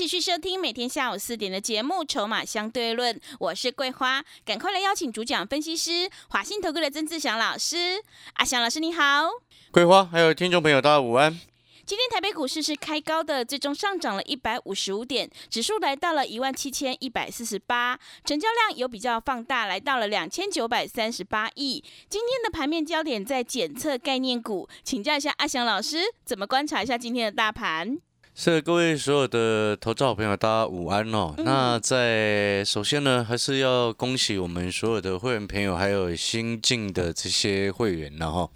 [0.00, 8.02] 欢迎持续收听每天下午四点的节目《筹码相对论》，我是桂花，赶快来邀请主讲分析师华信投顾的曾志祥老师。
[8.36, 9.28] 阿祥老师你好，
[9.70, 11.38] 桂花还有听众朋友大家午安。
[11.84, 21.84] 今天台北股市是开高的，最终上涨了一百五十五点，指数来到了一万七千一百四十八，成交量有比较放大，来到了两千九百三十八亿。
[22.08, 27.98] 今天的盘面焦点在检测概念股，请教一下阿祥老师，怎么观察一下今天的大盘？
[28.34, 31.34] 是各位所有的投资好朋友，大家午安哦。
[31.38, 38.50] 那在首先呢，还是要恭喜我们所有的会员朋友，还有新进的这些会员，然后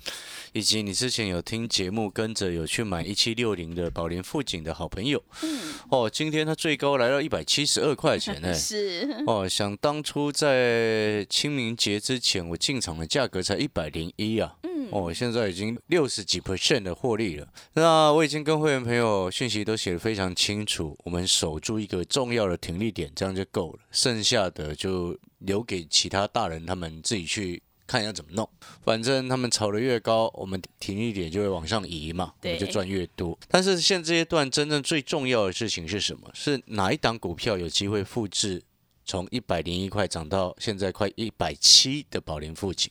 [0.55, 5.21] 以及你之前有听节目跟着有去买一七六零的宝莲富锦的好朋友。
[5.43, 8.55] 嗯哦，今天它最高来到一百七十二块钱呢。
[8.55, 14.55] 是哦，想当初在清明节之前，我进场的价格才一百零一啊。
[14.63, 17.49] 嗯哦，现在已经六十几 percent 的获利了。
[17.73, 23.81] 那我已经跟会员朋友讯息都写得非常清楚，我们守住一个重要的停利点，这样就够了。
[23.91, 27.61] 剩下的就留给其他大人他们自己去
[27.95, 28.49] 看要怎么弄。
[28.83, 33.39] 反正他们炒得越高，我们停一点就会往上移嘛，我们就赚越多。
[33.49, 36.29] 但是现阶段真正最重要的事情是什么？
[36.35, 38.63] 是哪一档股票有机会复制
[39.05, 42.91] 从一百零一块涨到现在快一百七的宝莲附近？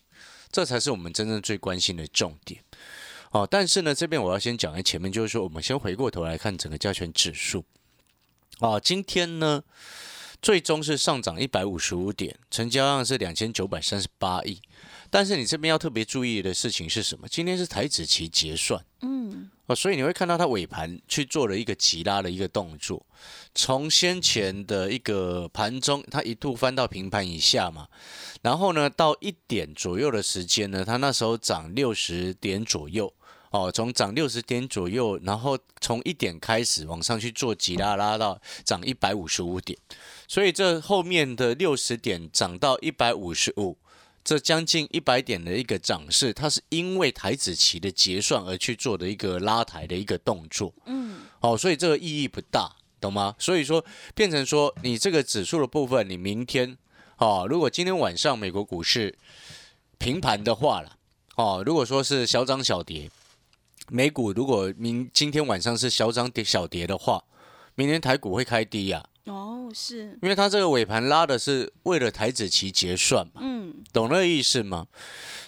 [0.51, 2.61] 这才是我们真正最关心的重点，
[3.31, 3.47] 哦。
[3.49, 7.65] 但是呢，这边我要先讲在前面，就是说，我们先回过头来看整个加权指数，
[8.59, 9.63] 哦，今天呢，
[10.43, 14.61] 最终是上涨一百五十五点，成交量是两千九百三十八亿。
[15.13, 17.27] 但是你这边要特别注意的事情是什么？
[17.27, 23.05] 今天是台子期结算，嗯，哦，所以你会看到它尾盘去做了一个急拉的一个动作，
[23.53, 27.87] 从先前的一个盘中，它一度翻到平盘以下嘛。
[28.41, 33.13] 然后呢，到一点左右的时间呢，它那时候涨六十点左右，
[33.51, 39.77] 哦，从涨六十点左右，然后从一点开始往上去做急拉，拉到涨一百五十五点，
[40.27, 43.77] 所以这后面的六十点涨到一百五十五，
[44.23, 53.35] 这将近一百点的一个涨势，它是因为台子期的结算而去做的一个拉抬的一个动作，嗯，好，所以这个意义不大，懂吗？
[53.37, 53.83] 所以说
[54.15, 56.77] 变成说你这个指数的部分，你明天。
[57.17, 59.15] 哦，如果今天晚上美国股市
[59.97, 60.97] 平盘的话了，
[61.35, 63.09] 哦，如果说是小涨小跌，
[63.89, 67.23] 美股如果明今天晚上是小涨跌小跌的话，
[67.75, 69.05] 明天台股会开低呀。
[69.25, 74.87] 哦，是，因为它这个尾盘拉的是为了台子期结算嘛，嗯，懂那个意思吗？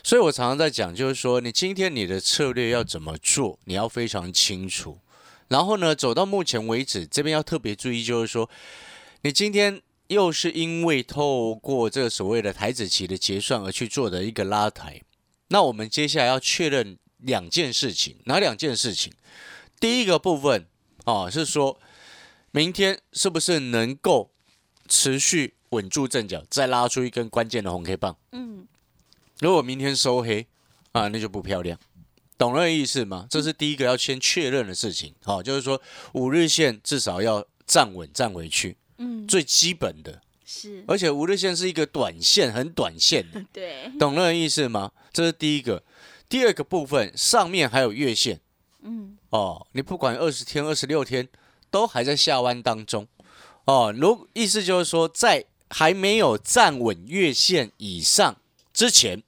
[0.04, 5.00] 所以我常常在讲，就是说你今天你的策略要怎么做，你要非常清楚。
[5.48, 8.50] 然后呢，走到目前为止，这边要特别注意，就是说
[9.22, 9.82] 你今天。
[10.10, 15.02] 又是因为透过这个所谓的台子期的结算而去做的一个拉抬，
[15.48, 19.12] 那我们接下来要确认两件事情，哪两件事情？
[19.80, 20.68] 第一个部分
[21.06, 21.80] 啊，是说
[22.56, 24.32] 明天是不是能够
[24.88, 28.16] 持续稳住阵脚，再拉出一根关键的红 K 棒？
[28.32, 28.66] 嗯，
[29.42, 30.48] 如果明天收黑
[30.94, 31.78] 啊，那就不漂亮，
[32.38, 33.28] 懂那个意思吗？
[33.30, 35.14] 这是第一个要先确认的事情。
[35.22, 35.82] 好，就是说
[36.14, 38.78] 五日线至少要站稳站回去。
[39.00, 44.94] 嗯，最基本的是，而且五日线是一个短线，很短线的， 对，懂那个意思吗？
[45.12, 45.84] 这是第一个。
[46.30, 48.40] 第二个部分，上面还有月线，
[48.82, 51.28] 嗯，哦，你不管二十天、二十六天，
[51.76, 53.06] 都还在下弯当中，
[53.66, 58.38] 哦，如意思就是说，在还没有站稳月线以上
[58.72, 59.22] 之前，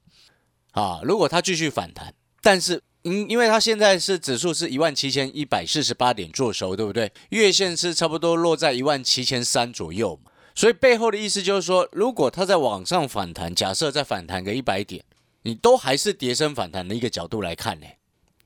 [0.72, 2.82] 啊，如果它继续反弹，但是。
[3.02, 7.10] 因因为它现在是指数是一万七千一百四十八点做收，对不对？
[7.30, 15.04] 月线是差不多落在一万七千三左右嘛，所以背后的意思就是说，如果它在往上反弹，假设再反弹个一百点，
[15.42, 17.86] 你都还是跌升反弹的一个角度来看呢。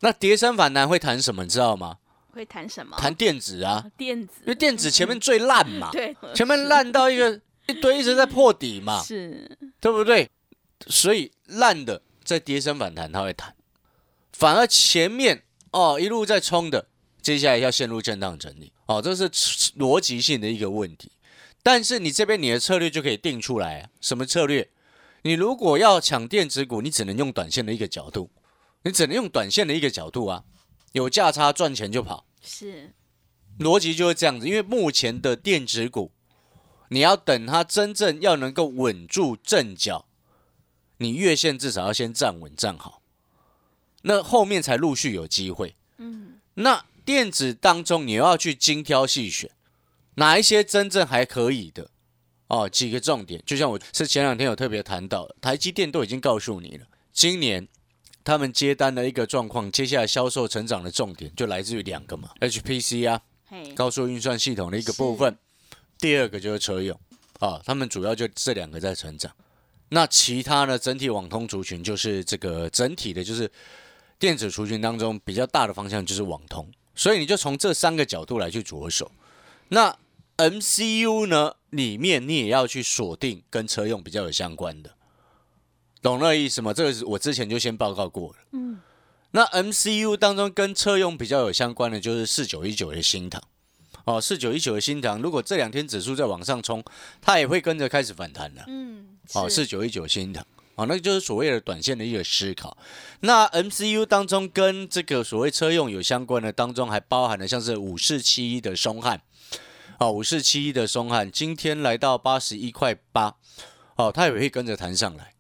[0.01, 1.45] 那跌升反弹会谈什么？
[1.45, 1.97] 你知道吗？
[2.33, 2.97] 会谈什么？
[2.97, 10.31] 谈电子啊，电子，因为电子前面最烂嘛，对，前面烂到一个一堆一直在破底嘛，是，对不对？
[10.89, 13.55] 所以烂的在跌升反弹，它会弹。
[14.33, 16.89] 反而前面哦一路在冲的，
[17.21, 18.73] 接下来要陷入震荡整理。
[18.87, 19.29] 哦，这是
[19.79, 21.13] 逻辑性的一个问题。
[21.63, 24.69] 但是你这边你的策略就可以定出来啊，什么策略？
[25.23, 28.29] 你如果要抢电子股，你只能用短线的一个角度，
[28.83, 30.43] 你只能用短线的一个角度啊，
[30.93, 32.93] 有价差赚钱就跑，是
[33.59, 34.47] 逻辑就是这样子。
[34.49, 36.13] 因为目前的电子股，
[36.89, 40.07] 你要等它真正要能够稳住阵脚，
[40.99, 43.03] 你月线至少要先站稳站好，
[44.03, 45.75] 那后面才陆续有机会。
[45.99, 49.51] 嗯，那电子当中你要去精挑细选，
[50.17, 51.91] 哪一些真正还可以的
[52.49, 52.69] 哦？
[52.69, 57.67] 几个重点，就像我是前两天有特别谈到，台积电都已经告诉你了，今年
[58.25, 63.21] 他们接单的一个状况，接下来销售成长的重点就来自于两个嘛，HPC 啊，
[63.75, 65.37] 高速运算系统的一个部分，
[65.99, 66.99] 第二个就是车用
[67.41, 69.33] 啊，他们主要就这两个在成长。
[69.89, 70.79] 那其他呢？
[70.79, 73.51] 整体网通族群就是这个整体的，就是
[74.19, 79.13] 电子族群当中比较大的方向就是网通，所以你就从这三个角度来去着手。
[79.69, 79.97] 那
[80.39, 81.55] MCU 呢？
[81.71, 84.95] 里面你也要去锁定跟车用比较有相关的，
[86.03, 86.75] 懂那意思吗？
[86.75, 88.37] 这个是我之前就先报告过了。
[88.53, 88.81] 嗯。
[89.31, 93.41] 那 MCU 当中跟车用比较有相关的，就是四九一九的新塘。
[94.05, 96.85] 哦，四九一九的新塘，如果这两天指数在往上冲，
[97.21, 98.65] 它也会跟着开始反弹的。
[98.67, 99.17] 嗯。
[99.35, 100.45] 哦，四九一九新塘，
[100.75, 102.77] 哦，那就是所谓的短线的一个思考。
[103.21, 109.23] 那 MCU 当中跟这个所谓车用有相关的当中，还包含了像是五四七一的松汉，
[110.01, 113.37] 哦，五四七一的松汉今天来到八十一块八，
[113.95, 115.33] 哦，它也会跟着弹上来。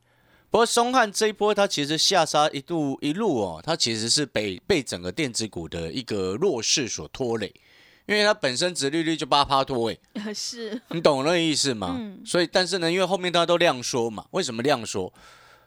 [0.53, 7.51] 不过松汉这一波它其实下杀一度一路哦，它其实是被被整个电子股的一个弱势所拖累。
[8.05, 9.97] 因为它本身殖利率就八趴多哎，
[10.35, 11.97] 是你懂那个意思吗？
[11.99, 15.11] 嗯，所以但是呢，因为后面大家都量缩嘛，为什么量缩？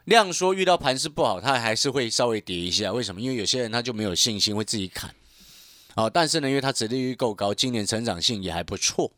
[0.03, 2.93] 量缩遇到盘势不好，它还是会稍微跌一下。
[2.93, 3.19] 为什么？
[3.19, 5.09] 因为有些人他就没有信心，会自己砍。
[5.95, 9.11] 哦，但是呢，因为它殖利率够高，今年成长性也还不错。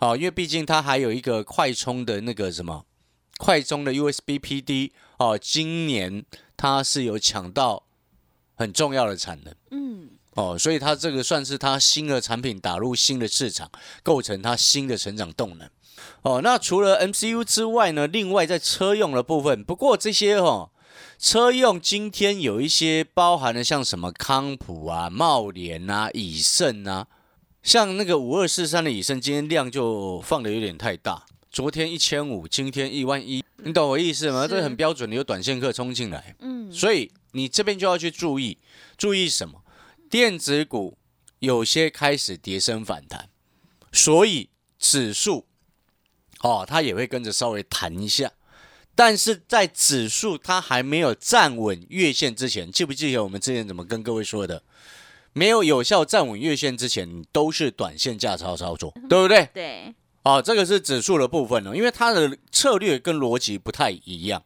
[0.00, 2.84] 哦，因为毕竟它还有一个快充的那个什么
[3.40, 6.22] 快充的 USB PD 哦，今年
[6.58, 7.84] 它是有抢到
[8.54, 9.54] 很重要的产能。
[9.70, 10.10] 嗯。
[10.34, 13.70] 哦，所以它这个算是它新的产品打入新的市场，
[14.02, 15.68] 构成它新的成长动能。
[16.20, 18.06] 哦，那除了 MCU 之外呢？
[18.06, 20.70] 另外在车用的部分，不过这些哦
[21.18, 27.06] 车用今天有一些包含了，像什么康普啊、茂联啊、以盛啊，
[27.62, 31.24] 像那个五二四三的以盛，今天量就放的有点太大。
[31.50, 34.46] 昨天一千五，今天一万一，你懂我意思吗？
[34.46, 36.36] 这很标准的，有短线客冲进来。
[36.38, 38.56] 嗯，所以你这边就要去注意，
[38.96, 39.60] 注意什么？
[40.08, 40.96] 电子股
[41.40, 43.28] 有些开始跌升反弹，
[43.92, 44.48] 所以
[44.78, 45.46] 指数
[46.40, 48.32] 哦，它也会跟着稍微弹一下。
[48.94, 54.62] 但是在指数它还没有站稳月线之前，记不记得我们之前怎么跟各位说的？
[55.32, 59.48] 没有有效站稳月线之前，都是短线价操操作，对不对？
[59.52, 59.94] 对。
[60.22, 64.42] 哦，这个是指数的部分呢，因为它的策略跟逻辑不太一样。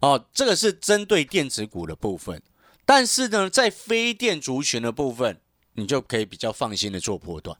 [0.00, 2.42] 哦，这个是针对电子股的部分。
[2.84, 5.40] 但是呢，在非电族群的部分，
[5.72, 7.56] 你就可以比较放心的做波段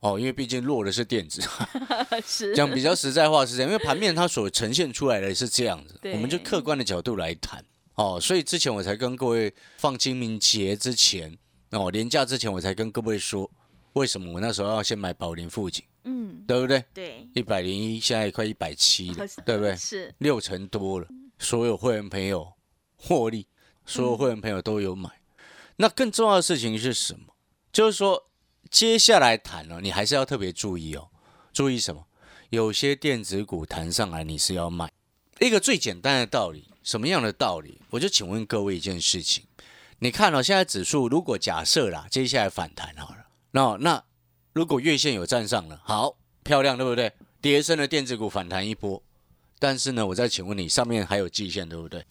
[0.00, 1.40] 哦，因为毕竟弱的是电子，
[2.26, 7.64] 是讲比较实在话是这样，因为盘面它所呈现出来的是这样子，我们就客观的角度来谈
[7.94, 11.38] 哦，所以之前我才跟各位放清明节之前
[11.70, 13.48] 哦，年假之前我才跟各位说，
[13.92, 16.84] 为什么我那时候要先买宝林富锦，嗯，对不对？
[16.94, 19.76] 对，一百零一，现在快一百七了， 对不对？
[19.76, 21.06] 是六成多了，
[21.38, 22.52] 所有会员朋友
[22.96, 23.46] 获利。
[23.86, 25.10] 所有会员朋友都有买，
[25.74, 27.34] 那更重要的事情是什么？
[27.72, 28.30] 就是说，
[28.70, 31.08] 接下来谈了，你还是要特别注意哦。
[31.52, 32.06] 注意什么？
[32.50, 34.88] 有些电子股弹上来，你是要卖。
[35.40, 37.80] 一个最简单的道理，什么样的道理？
[37.90, 39.42] 我就请问各位一件事情：
[39.98, 44.04] 你看哦，现在指数如果假设啦，接下来反弹好了，那那
[44.52, 47.12] 如果月线有站上了，好漂亮，对不对？
[47.40, 49.02] 跌升的电子股反弹一波，
[49.58, 52.04] 但是呢，我再请问你，上面还有季线，对不对？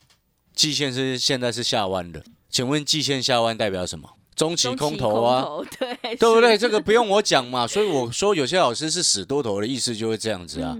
[0.53, 4.09] 季线是现在是下弯的，请问季线下弯代表什么？
[4.35, 5.45] 中期空头啊，
[5.77, 6.57] 对对不对？
[6.57, 7.67] 这个不用我讲嘛。
[7.67, 10.77] 所以我说有些老师是死多头的意思就会这样子啊。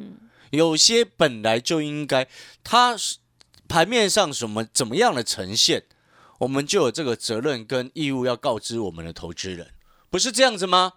[0.51, 2.25] 有些本来就应该，
[2.63, 2.95] 它
[3.67, 5.83] 盘面上什么怎么样的呈现，
[6.39, 9.67] 我们就有这个责任跟义务要告知我们的投资人，
[10.09, 10.93] 不是这样子吗？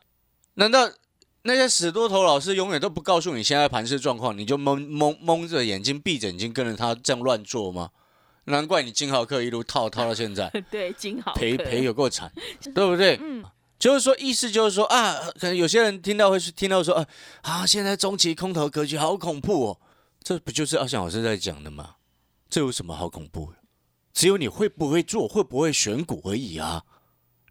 [0.55, 0.91] 难道
[1.43, 7.91] 那些死多头老师永远都不告诉你现在盘势状况，你就蒙蒙蒙着眼睛闭着眼睛跟着他这样乱做吗？
[8.45, 12.33] 难怪你金豪客一路套套到现在， 对金豪赔赔有够惨，
[12.75, 13.19] 对不对？
[13.23, 13.45] 嗯，
[13.79, 17.07] 就是说意思就是说啊，可能有些人听到会听到说啊
[17.43, 19.81] 啊，现在中期空头格局好恐怖哦，
[20.23, 21.97] 这不就是阿翔老师在讲的吗？
[22.49, 23.59] 这有什么好恐怖的？
[24.13, 26.83] 只有你会不会做，会不会选股而已啊！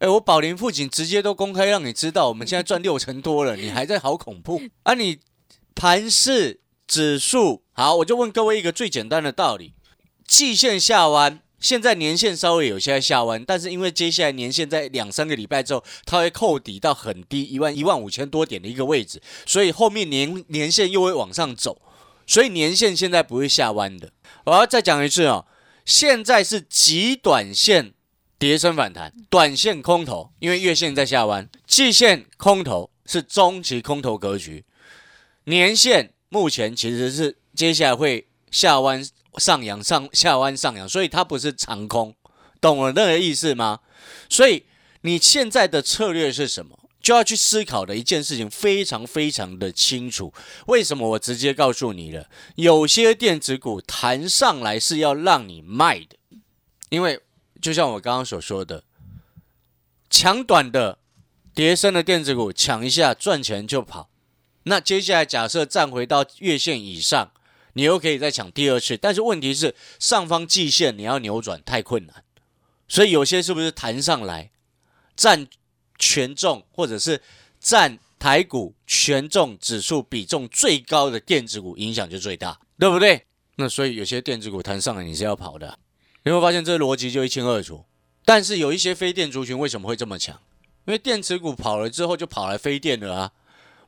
[0.01, 4.96] 哎，我宝林父亲直接都公开让你知道，我们现在赚六成多了，你还在好恐怖啊？
[4.96, 5.20] 你
[5.75, 9.75] 盘市指数好，我就问各位一个最简单的道理。
[10.25, 21.79] 季线下弯，现在年线稍微有些下弯，但是因为接下来年线在两三个礼拜之后，它会扣底到很低一万一万五千多点的一个位置，所以后面年年线又会往上走，
[22.25, 24.12] 所以年线现在不会下弯的。
[24.46, 25.46] 我要再讲一次哦，
[25.86, 27.93] 现在是极短线
[28.41, 34.65] 跌升反弹，短线空头，因为月线在下弯，季线空头是中期空头格局，
[35.43, 39.05] 年线目前其实是接下来会下弯
[39.38, 42.15] 上扬上下弯上扬，所以它不是长空，
[42.60, 43.81] 懂了那个意思吗？
[44.27, 44.63] 所以
[45.01, 46.79] 你现在的策略是什么？
[47.00, 50.33] 就要去思考的一件事情，非常非常的清楚。
[50.65, 52.27] 为什么我直接告诉你了？
[52.55, 56.17] 有些电子股弹上来是要让你卖的，
[56.89, 57.19] 因为
[57.62, 58.84] 就像我刚刚所说的，
[60.10, 60.98] 抢短的、
[61.53, 64.10] 叠升的电子股抢一下赚钱就跑。
[64.63, 67.32] 那接下来假设站回到月线以上，
[67.74, 68.98] 你又可以再抢第二次。
[68.98, 72.24] 但是问题是，上方季线你要扭转太困难，
[72.88, 74.51] 所以有些是不是弹上来
[75.15, 75.48] 占？
[76.03, 77.22] 权重或者是
[77.60, 83.27] 占台股权重指数比重最高的电子股影响就最大，对不对？
[83.58, 85.77] 那所以有些电子股弹上来你是要跑的，
[86.24, 87.84] 你会发现这个逻辑就一清二楚。
[88.24, 90.38] 但是有一些非电族群为什么会这么强？
[90.86, 93.32] 因为电池股跑了之后就跑来非电了啊！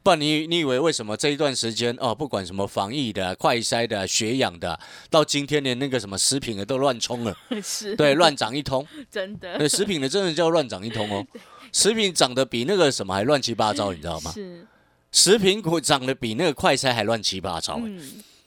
[0.03, 11.25] 不然你你以为为什么这一段时间哦，不管什么防疫的、快筛的、血氧的，到今天连那个什么食品的都乱冲了， 是，对，乱涨一通， 真的，对，食品的真的叫乱涨一通哦。
[11.71, 14.31] 食品涨得比那个什么还乱七八糟，你知道吗？
[14.33, 14.67] 是，
[15.11, 17.99] 食品股涨得比那个快筛还乱七八糟，嗯，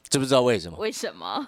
[0.09, 0.79] 知不知道为什么？
[0.79, 1.47] 为什么？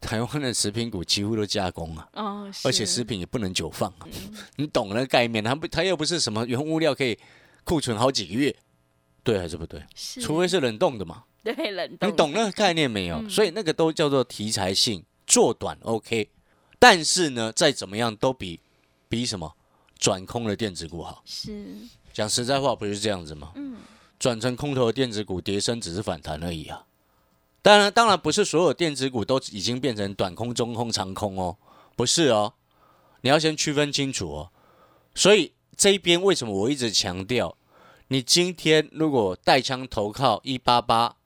[0.00, 4.06] 台湾的食品股几乎都加工啊，哦，而且食品也不能久放啊，
[4.56, 5.42] 你懂那个概念？
[5.42, 7.18] 它不，它又不是什么原物料可以
[7.64, 8.54] 库存好几个月，
[9.22, 9.82] 对还是不对？
[9.94, 12.08] 是，除非是冷冻的嘛，对，冷冻。
[12.08, 13.26] 你懂那个概念没有？
[13.28, 16.30] 所以那个都叫做题材性，做短 OK，
[16.78, 18.60] 但是呢，再怎么样都比
[19.08, 19.54] 比什么？
[19.98, 21.74] 转空的电子股好，是
[22.12, 23.52] 讲实在话，不是这样子吗？
[23.54, 23.76] 嗯，
[24.18, 26.84] 转成空头的电子股跌升只是反弹而已啊。
[27.64, 31.56] 当然，当然不是所有电子股都已经变成短空、中空、长空哦，
[31.96, 32.52] 不是哦。
[33.22, 34.50] 你要先区分清楚哦。
[35.14, 37.56] 所以这一边为什么我一直强调，
[38.08, 41.16] 你今天如果带枪投靠一八八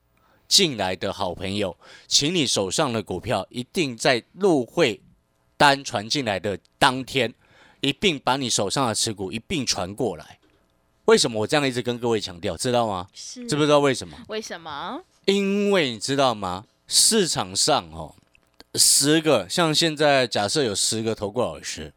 [0.47, 1.77] 进来的好朋友，
[2.07, 5.03] 请你手上的股票一定在入会
[5.57, 7.35] 单传进来的当天。
[7.81, 10.39] 一并把你手上的持股一并传过来，
[11.05, 13.09] 为什么我这样一直跟各位强调，知道吗？
[13.13, 14.17] 是知不知道为什么？
[14.29, 15.01] 为什么？
[15.29, 16.65] 因为你知道吗？
[16.87, 18.15] 市场上哦，
[18.77, 21.93] 十个像现在假设有十个投顾老师，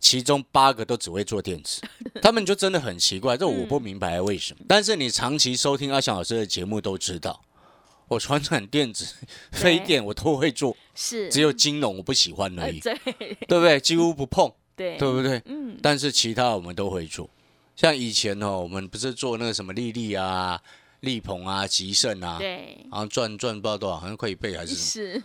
[0.00, 1.80] 其中八个都只会做电子，
[2.20, 4.64] 他们就真的很奇怪，这我不明白为什么。
[4.66, 7.40] 但是你长期收听阿翔老师的节目都知道，
[8.08, 9.14] 我传产电子、
[9.52, 12.98] 非电我都会做，是只有金融我不喜欢而已，对
[13.46, 13.78] 对不对？
[13.78, 14.52] 几乎不碰。
[14.74, 15.40] 对，对不对？
[15.44, 17.30] 嗯，但是其他我们都会做，
[17.76, 20.60] 像以前哦，我们不是做那个什么丽丽啊、
[21.00, 25.22] 力鹏啊、吉盛啊，对，然后赚赚不知道多少，好像快一倍还是是，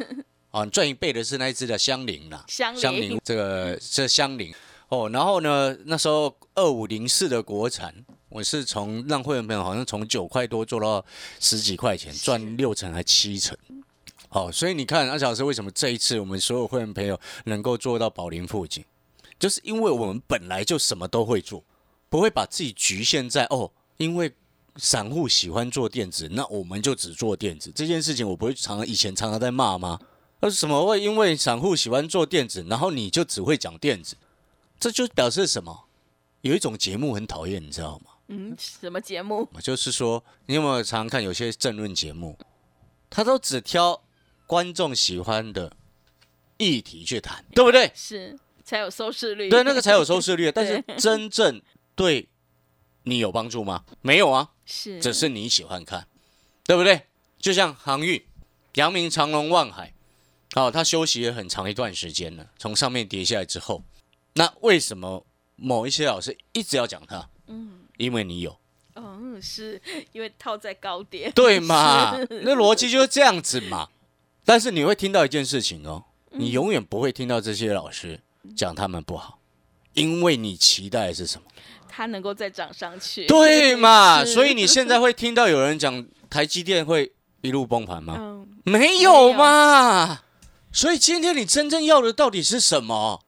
[0.51, 3.19] 啊，赚一倍的是那一只的香菱啦，香菱。
[3.23, 4.53] 这个这香菱。
[4.87, 11.03] 哦，然后呢，那时候二五零四的国产，我是从让会员朋友好像从九块多做到
[11.39, 13.57] 十几块钱，赚六成还七成，
[14.29, 18.85] 哦，所以你看阿小老师为什么这一次我们所有会员朋友能够做到宝林附近？
[19.39, 21.63] 就是因为我们本来就什么都会做，
[22.07, 24.31] 不会把自己局限在哦，因为
[24.77, 29.99] 散户喜欢做电子，那我们就只做电子这件事情，我不会常常以前常常在骂吗？
[30.41, 34.15] 那什么会因为散户喜欢做电子，然后你就只会讲电子，
[34.79, 35.85] 这就表示什么？
[36.41, 38.11] 有一种节目很讨厌，你知道吗？
[38.27, 39.47] 嗯，什么节目？
[39.61, 42.37] 就是说，你有没有常常看有些政论节目，
[43.09, 44.01] 他都只挑
[44.45, 45.71] 观众喜欢的
[46.57, 47.91] 议题去谈，对不对？
[47.95, 48.37] 是。
[48.63, 50.51] 才有收视率，对，那个才有收视率。
[50.51, 51.61] 但是 真正
[51.93, 52.27] 对
[53.03, 53.83] 你有帮助吗？
[54.01, 56.07] 没有啊，是，只是你喜欢看，
[56.63, 57.03] 对不对？
[57.39, 58.23] 就像航运，
[58.73, 59.93] 阳明长隆万海，
[60.53, 63.83] 好，它休息了很长一段时间了，从上面跌下来之后，
[64.33, 67.29] 那为什么某一些老师一直要讲它？
[67.47, 68.57] 嗯，因为你有，
[68.95, 69.81] 嗯，是
[70.11, 72.17] 因为套在高点，对嘛？
[72.29, 73.89] 那逻辑就是这样子嘛。
[74.43, 78.21] 但是你会听到一件事情哦，你永远不会听到这些老师。
[78.55, 79.39] 讲他们不好，
[79.93, 81.47] 因为你期待的是什么？
[81.95, 84.23] 它能够再涨上去，对嘛？
[84.25, 88.15] 所以你现在会听到有人讲台积电会一路崩盘吗？
[88.19, 90.21] 嗯，没有嘛。
[90.73, 93.23] 所以今天你真正要的到底是什么？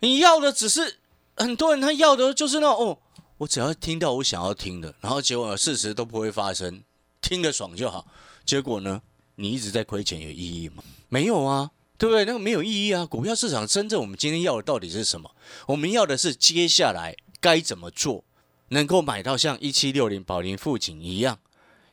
[0.00, 0.96] 你要的只是
[1.36, 2.98] 很多人他要的就是那哦，
[3.38, 6.82] 我只要听到我想要听的，然后结果事实都不会发生，
[7.20, 8.06] 听得爽就好。
[8.44, 9.00] 结果呢，
[9.36, 10.82] 你一直在亏钱有意义吗？
[11.08, 11.70] 没有啊。
[11.98, 12.24] 对不对？
[12.24, 13.06] 那个没有意义啊！
[13.06, 15.30] 股票市场真正我们今天要的到底是什么？
[15.66, 18.24] 我们要的是接下来该怎么做，
[18.68, 21.38] 能够买到像一七六零宝林富锦一样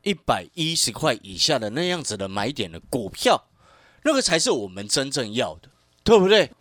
[0.03, 3.49] 一百一十块以下的那样子的买点的股票，
[4.03, 5.69] 那个才是我们真正要的，
[6.03, 6.51] 对不对？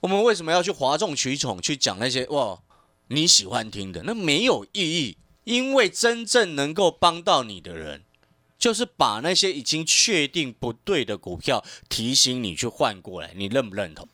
[0.00, 2.60] 我们为什么要去哗众取宠，去讲那些哇
[3.06, 4.02] 你喜欢听的？
[4.02, 8.02] 那没有意义，因为真正能够帮到你的人。
[8.56, 14.08] 就是把那些已经确定不对的股票提醒你去换过来，你认不认同？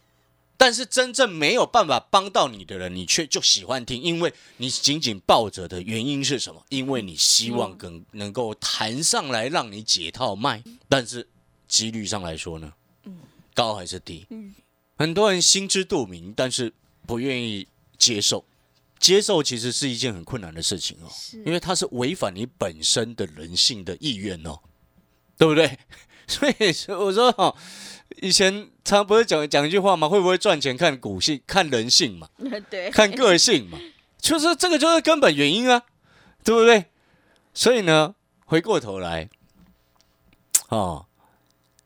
[0.61, 6.62] 但是真正没有办法帮到你的人，你却就喜欢听，因为你紧紧抱着的原因是什么？
[6.69, 11.26] 因为你希望跟能够谈上来让你解套卖，但是
[11.67, 12.75] 几率上来说呢？
[13.55, 14.26] 高还是低？
[14.99, 16.71] 很多人心知肚明，但是
[17.07, 18.45] 不愿意接受。
[18.99, 21.09] 接受其实是一件很困难的事情哦，
[21.47, 24.59] 因为它是违反你本身的人性的意愿哦，
[25.38, 25.79] 对不对？
[26.29, 26.55] 所以
[26.93, 27.57] 我说哈，
[28.17, 30.09] 以前常不是讲讲一句话吗？
[30.09, 32.29] 会不会赚钱看股性，看人性嘛？
[32.69, 33.79] 对，看个性嘛，
[34.19, 35.83] 就是这个就是根本原因啊，
[36.45, 36.87] 对不对？
[37.55, 38.14] 所以呢，
[38.45, 39.29] 回过头来，
[40.69, 41.07] 哦，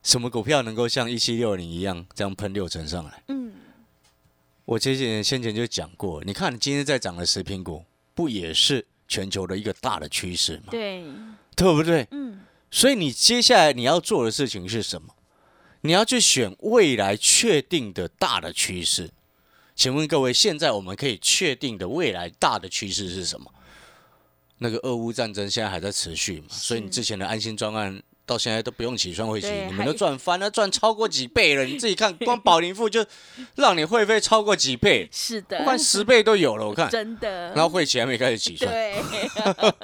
[0.02, 3.23] 什么股票能够像一七六零一样这样喷六成上来？
[3.28, 3.52] 嗯。
[4.64, 10.69] 我之前先前就讲过，你看今天在涨的食品股，不也是全球的一个大的趋势吗？
[10.71, 11.04] 对，
[11.54, 12.09] 对不对？
[12.11, 12.40] 嗯。
[12.71, 15.13] 所以你接下来你要做的事情是什么？
[15.85, 19.11] 你要去选未来确定的大的趋势。
[19.76, 23.53] 请问各位，现在我们可以确定的未来大的趋势是什么？
[24.59, 26.47] 那个俄乌战争现在还在持续嘛？
[26.49, 28.03] 所以你之前的安心专案。
[28.26, 31.64] 到现在都不用起算会期，你们都赚翻了，赚超过几倍了。
[31.69, 33.05] 你自己看，光保龄富就
[33.57, 36.67] 让你会费超过几倍，是的，我看十倍都有了。
[36.67, 38.73] 我看真的，然后会期还没开始起算。
[38.73, 38.97] 对，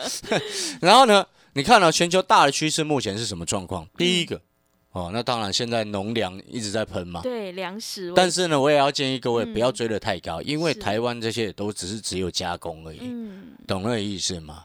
[0.80, 1.26] 然后呢？
[1.52, 3.87] 你看到全球大的趋势目前是什么状况？
[3.99, 4.40] 第一个，
[4.92, 8.12] 哦，那当然现在农粮一直在喷嘛，对，粮食。
[8.16, 12.99] 但是呢，我也要建议各位不要追得太高，因为台湾这些都只是只有加工而已，
[13.68, 14.64] 懂那个意思吗？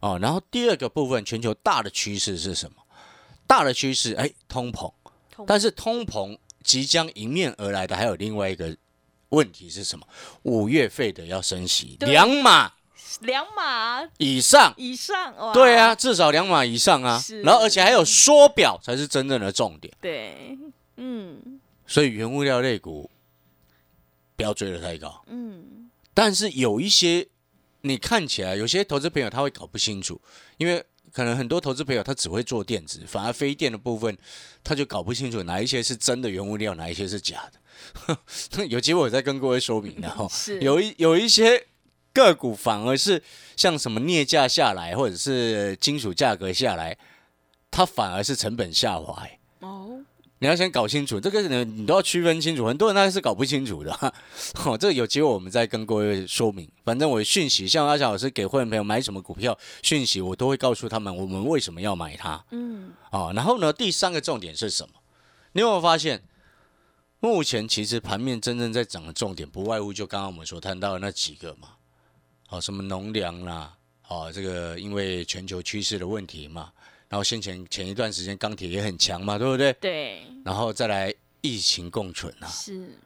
[0.00, 2.76] 哦，然后第二个部分，全球大的趋势是什么？
[3.46, 4.92] 大的趋势，哎，通膨，
[5.46, 8.76] 但是通膨即将迎面而来的还有另外一个
[9.30, 10.06] 问题是什么？
[10.42, 12.70] 五月费的要升息两码，
[13.20, 17.22] 两码以上，以上，对啊，至少两码以上啊。
[17.44, 19.92] 然后而且还有缩表才是真正的重点。
[20.00, 20.58] 对，
[20.96, 23.10] 嗯，所以原物料类股
[24.36, 25.22] 不要追得太高。
[25.28, 27.28] 嗯，但是有一些
[27.82, 30.20] 你看起来有些投资朋友他会搞不清楚，
[30.58, 30.84] 因为。
[31.14, 34.16] 可能很多投资朋友他只会做电子，反而非电的部分
[34.64, 38.64] 他就搞不清楚哪一些是真的原物料，哪一些是假的。
[38.66, 40.26] 有机会我再跟各位说明然后
[40.62, 41.66] 有一有一些
[42.12, 43.22] 个股反而是
[43.56, 46.96] 像什么镍价下来，或者是金属价格下来，
[47.70, 49.26] 它反而是成本下滑。
[49.60, 50.00] 哦。
[50.38, 52.66] 你要先搞清楚这个，呢，你都要区分清楚。
[52.66, 53.96] 很多人他是搞不清楚的，
[54.54, 56.68] 好， 这个有机会我们再跟各位说明。
[56.84, 62.44] 反正我讯息，像阿强老师给会员朋友买什么股票讯息，我都会告诉他们我们为什么要买它。
[62.50, 64.94] 嗯，哦，然后呢，第三个重点是什么？
[65.52, 66.24] 你有没有发现，
[67.20, 71.68] 目前其实盘面真正在涨的重点，不外乎就刚刚我们所谈到的那几个嘛，
[72.52, 73.74] 好，什么农粮啦，
[74.08, 76.70] 哦，这个因为全球趋势的问题嘛。
[77.08, 79.72] 然后先前前一段时间钢铁也很强嘛，对不对？
[79.80, 80.22] 对。
[80.44, 82.46] 然后再来疫情共存啊。
[82.48, 82.98] 是。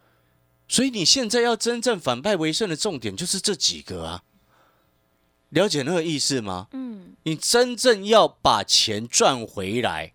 [0.66, 4.24] 所以你现在要真正反败为胜的重点就是这几个啊。
[5.50, 6.66] 了解那个意思吗？
[6.72, 7.14] 嗯。
[7.22, 10.12] 你真正要把钱赚回来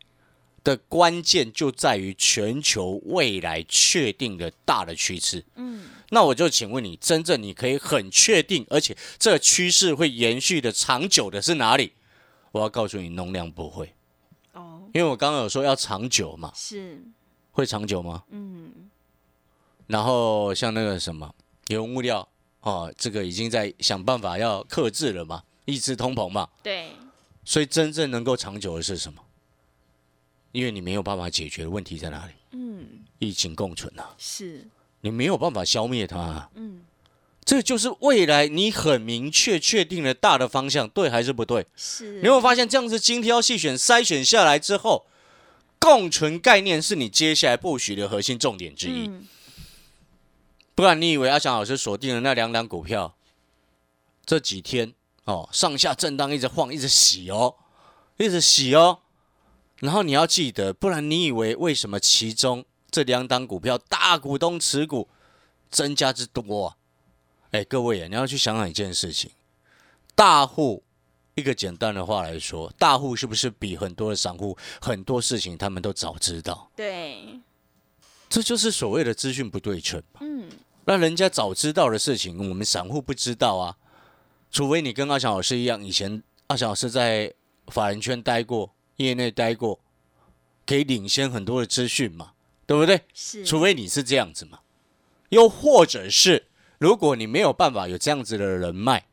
[0.61, 5.45] 的关键就在于全球未来确定的大的趋势。
[5.55, 5.85] 嗯。
[6.13, 11.93] 那我就请问你，真正你可以很确定，而且这趋势会延续的长久的是哪里？
[12.51, 13.95] 我要告诉你，农粮不会
[14.51, 17.01] 哦，因为我刚刚有说要长久嘛，是
[17.53, 18.23] 会长久吗？
[18.29, 18.89] 嗯。
[19.87, 21.33] 然后像那个什么
[21.69, 22.27] 原物料
[22.59, 26.49] 哦，这个已经在想办法要克制了嘛，抑制通膨嘛。
[26.61, 26.89] 对。
[27.45, 29.21] 所以真正能够长久的是什么？
[30.51, 32.33] 因为你没有办法解决的问题在哪里？
[32.51, 32.85] 嗯。
[33.19, 34.13] 疫情共存啊。
[34.17, 34.67] 是。
[35.01, 36.49] 你没有办法消灭它。
[36.55, 36.81] 嗯。
[37.43, 41.65] 这就是未来你很明确确定了大的方向，对还是不对？
[41.75, 42.21] 是。
[42.21, 45.07] 你会发现这样子精挑细选筛选下来之后，
[45.79, 49.09] 共存概念是你接下来布局的核心重点之一。
[50.75, 53.15] 不然你以为阿翔老师锁定了那两档股票，
[54.23, 54.93] 这几天
[55.25, 57.55] 哦上下震荡一直晃一直洗哦，
[58.17, 58.99] 一直洗哦。
[59.79, 65.07] 然后你要记得，不然你以为为什么其中这两档股票大股东持股
[65.69, 66.77] 增加之多啊？
[67.51, 69.31] 哎，各位啊，你要去想想一件事情，
[70.13, 70.83] 大户
[71.35, 76.69] 一个简单的话来说，大户是不是比很多的散户很多事情他们都早知道？
[76.75, 77.39] 对，
[78.29, 80.19] 这就是所谓的资讯不对称嘛。
[80.23, 80.49] 嗯，
[80.85, 83.77] 那人家早知道的事情，我们散户不知道啊。
[84.49, 87.33] 除非你跟阿翔老师一样，以前阿翔老师在
[87.67, 89.79] 法人圈待过，业内待过，
[90.65, 92.33] 可以领先很多的资讯嘛，
[92.71, 93.01] 对不对？
[93.13, 94.59] 是，除非你是这样子嘛，
[95.29, 99.05] 又或者是如果你没有办法有这样子的人脉，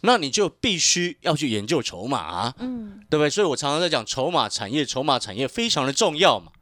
[0.00, 3.28] 那你就必须要去研究筹码啊，嗯，对不对？
[3.28, 6.52] 所以我常常在讲筹码产业，筹码产业非常的重要嘛。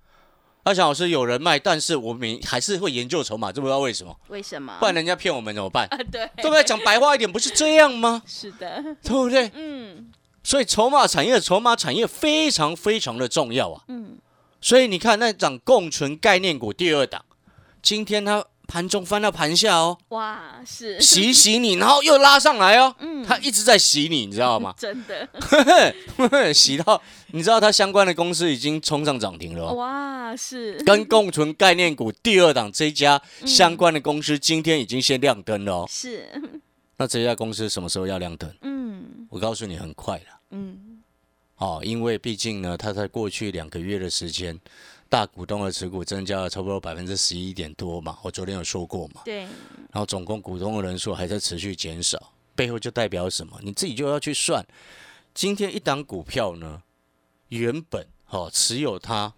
[0.64, 4.16] 阿翔老师有人脉，但是我们还是会研究筹码，知不知道为什么？
[4.28, 4.76] 为什么？
[4.78, 5.87] 不然人家骗我们怎么办？
[5.88, 6.62] 啊，对，对不对？
[6.62, 8.22] 讲白话一点，不是这样吗？
[8.26, 9.50] 是的，对不对？
[9.55, 10.12] 嗯
[10.44, 13.85] 所以筹码产业，筹码产业非常非常的重要啊。
[13.87, 14.18] 嗯，
[14.62, 17.22] 所以你看那涨共存概念股第二档，
[17.83, 24.72] 今天它盘中翻到盘下哦，哇，是，洗洗你，然后又拉上来哦，嗯它一直在洗你，你知道吗？
[24.79, 25.29] 真的，
[26.55, 29.75] 洗到你知道它相关的公司已经冲上涨停了哦。
[29.75, 35.87] 哇，是，跟共存概念股第二档这一家相关的公司，今天已经先亮灯了哦。
[35.90, 36.27] 是，
[36.96, 38.51] 那这家公司什么时候要亮灯？
[38.62, 40.25] 嗯我告诉你，很快了。
[40.51, 40.91] 嗯，
[41.62, 44.59] 哦，因为毕竟呢，它在过去两个月的时间，
[45.09, 48.18] 大股东的持股增加了差不多百分之十一点多嘛。
[48.22, 49.20] 我昨天有说过嘛。
[49.25, 53.57] 对，然后总共股东的人数还在持续减少，背后就代表什么？
[53.62, 54.66] 你自己就要去算。
[55.33, 56.83] 今天一档股票呢，
[57.51, 59.33] 原本哦持有它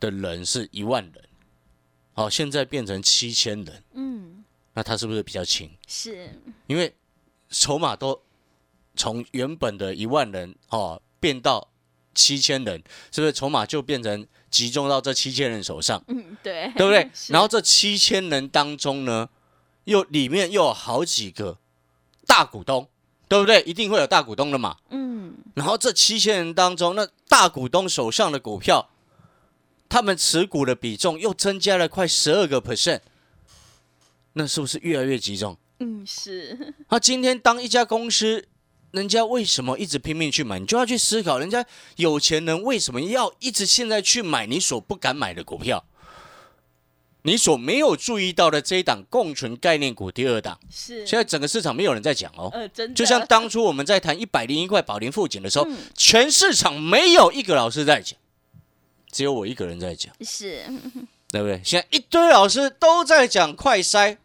[0.00, 1.24] 的人是一万人，
[2.14, 4.44] 哦现在变成七千人，嗯，
[4.74, 5.70] 那它是不是比较轻？
[5.86, 6.28] 是，
[6.66, 6.92] 因为
[7.50, 8.20] 筹码都
[8.96, 11.68] 从原本的一万人哦变到
[12.16, 12.82] 七千人，
[13.12, 16.02] 是不是筹码就变成集中到这七千人手上？
[16.08, 17.08] 嗯，对，对不对？
[17.28, 19.28] 然后这七千人当中呢，
[19.84, 21.58] 又里面又有好几个
[22.26, 22.88] 大股东，
[23.28, 23.62] 对不对？
[23.62, 24.78] 一定会有大股东的嘛。
[24.90, 28.90] 嗯，然后这七千人当中，那大股东手上的股票，
[29.88, 33.00] 他们持股的比重又增加了快十二个 percent，
[34.32, 35.56] 那是不是越来越集中？
[35.78, 38.46] 嗯，是，那今天当一家公司，
[38.92, 40.58] 人家为什么一直拼命去买？
[40.58, 45.84] 你就要去思考，人家有钱人为什么要一直现在去买你所不敢买的股票？
[47.24, 52.50] 你所没有注意到的这一档共存概念股第二档，是，现在整个市场没有人在讲哦。
[52.52, 58.18] 呃，真的，就像当初我们在谈一百零一块宝林富锦的时候，嗯全市场没有一个老师在讲，
[59.12, 60.64] 只有我一个人在讲，是，
[61.30, 61.60] 对不对？
[61.64, 64.16] 现在一堆老师都在讲快筛，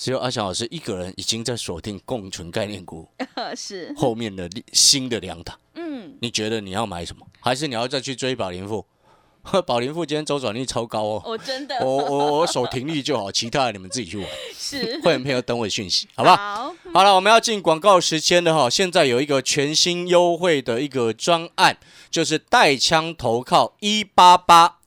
[0.00, 3.08] 只有阿翔老师一个人已经在锁定共存概念股
[3.56, 5.58] 是，后面的新的两档。
[5.74, 7.26] 嗯，你觉得你要买什么？
[7.40, 8.86] 还是你要再去追宝林富？
[9.66, 14.28] 宝林富今天周转率超高哦，我真的，我我我守停利就好， 其他的你们自己去玩。
[14.54, 16.36] 是，会员朋友等我讯息，好不好？
[16.36, 18.70] 好，好了，我们要进广告时间了哈。
[18.70, 21.76] 现在有一个全新优惠的一个专案，
[22.10, 24.77] 就是带枪投靠一八八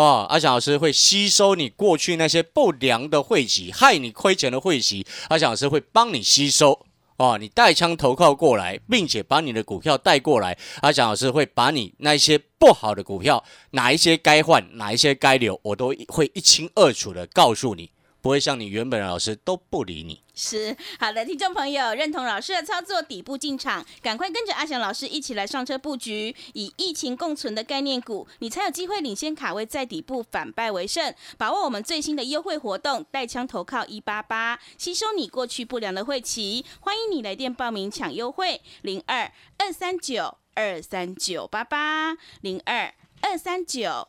[0.00, 0.26] 哦。
[0.30, 6.86] 阿翔老师会吸收你过去那些不良的汇集，害你亏钱的汇集，阿翔老师会帮你吸收。
[7.16, 20.22] 哦，你带枪投靠过来，并且把你的股票带过来，阿翔老师会把你那些不好的股票，哪一些该换，哪一些该留，我都会一清二楚的告诉你，不会像你原本的老师都不理你。
[20.34, 31.14] 是好的，听众朋友认同老师的操作，底部进场，赶快跟着阿翔老师一起来上车布局，以疫情共存的概念股，你才有机会领先卡位在底部，反败为胜。
[31.36, 36.64] 把握我们最新的优惠活动，带枪投靠一八八，吸收你过去不良的晦气。
[36.80, 44.08] 欢迎你来电报名抢优惠，零二二三九二三九八八零二二三九。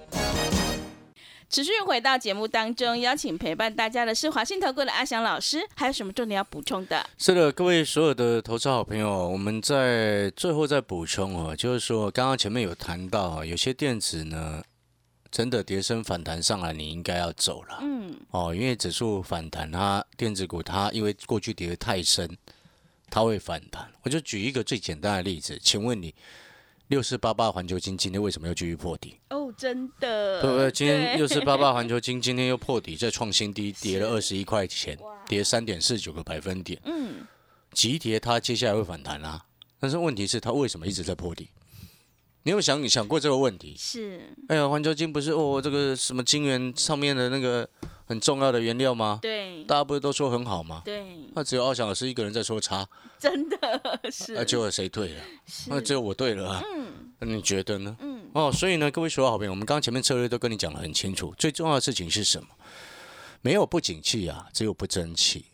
[1.51, 7.05] 持续回到节目当中，邀请陪伴大家的是华信投顾的阿翔老师，还有什么重点要补充的？
[7.17, 14.63] 是的，各位所有的投资好朋友，我们在最后再补充哦，就是说刚刚前面有谈到啊，有些电子呢，
[15.29, 22.37] 真的跌升反弹上来，你应该要走了嗯，哦，因为指数反弹，它电子股它因为过去跌得太深，
[23.09, 23.91] 它会反弹。
[24.03, 26.15] 我就举一个最简单的例子，请问你，
[26.91, 29.17] 六四八八环球金今天为什么要继续破底？
[29.29, 30.69] 哦，真的，对不对？
[30.69, 36.77] 今天对六四八八 环球金今天又破底，再创新低，跌了二十一块钱，跌三点四九个百分点。
[36.83, 37.25] 嗯，
[37.71, 39.41] 急跌它接下来会反弹啊，
[39.79, 41.47] 但是问题是它为什么一直在破底？
[42.43, 43.75] 你有想想过这个问题？
[43.77, 47.67] 是，哎呀，环球金不是哦，这个什么金元上面的那个
[48.05, 49.19] 很重要的原料吗？
[49.21, 50.81] 对，大家不是都说很好吗？
[50.83, 52.87] 对，那只有奥翔老师一个人在说差，
[53.19, 53.57] 真的
[54.11, 55.23] 是，那结果谁对了？
[55.45, 56.63] 是那只有我对了啊。
[56.75, 56.87] 嗯
[57.23, 57.95] 那你觉得呢？
[57.99, 62.47] 嗯，哦，所以呢，各位所有好朋友，我们刚刚前面策略都跟你讲得很清楚，最重要的事情是什么？
[63.41, 65.45] 没有不景气啊，只有不争气。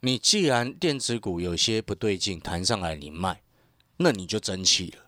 [0.00, 3.40] 你既然电子股有些不对劲，弹上来你卖，
[3.98, 5.01] 那你就争气了。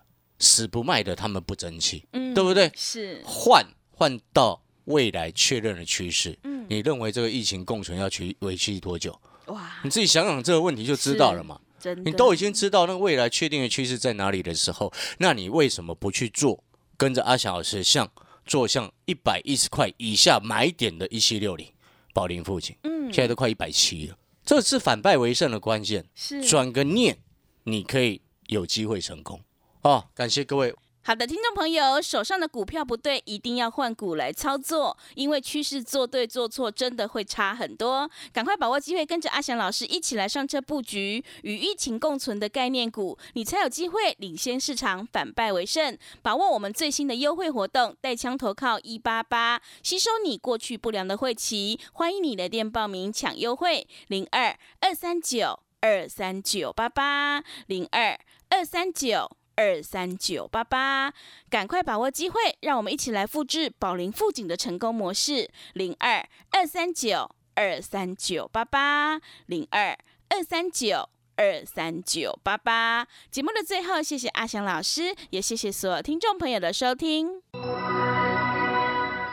[0.44, 2.70] 死不卖的他们不争气，嗯对不对？
[2.76, 9.18] 是，换换到未来确认的趋势，嗯，你认为这个疫情共存要去维持多久？
[9.46, 11.60] 哇，你自己想想这个问题就知道了嘛。
[12.02, 16.62] 你都已经知道那个未来确定的趋势在哪里的时候，那你为什么不去做？
[16.96, 18.10] 跟着阿翔老师像
[18.46, 21.66] 做像一百一十块以下买点的一七六零
[22.14, 26.06] 宝林附近，嗯，现在都快一百七了，这是反败为胜的关键。
[26.14, 27.18] 是转个念，
[27.64, 29.40] 你可以有机会成功。
[29.84, 30.74] 哦，感谢各位。
[31.02, 38.10] 好的，听众朋友，手上的股票不对，一定要换股来操作，因为趋势做对做错真的会差很多。
[38.32, 45.94] 赶快把握机会，跟着阿翔老师一起来上车布局与疫情共存的概念股，你才有机会领先市场，反败为胜。
[46.22, 51.78] 把握我们最新的优惠活动，带枪投靠一八八，吸收你过去不良的晦气。
[51.92, 58.18] 欢迎你来电报名抢优惠，零二二三九二三九八八零二
[58.48, 59.36] 二三九。
[59.56, 61.12] 二三九八八，
[61.48, 65.50] 赶快把握机会，让我们一起来复制宝林富锦的成功模式。
[65.74, 69.96] 零二二三九二三九八八，零二
[70.28, 73.06] 二三九二三九八八。
[73.30, 77.42] 节目的最后，谢谢阿翔老师，也谢谢所有听众朋友的收听。